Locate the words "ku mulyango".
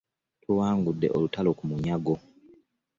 1.57-2.15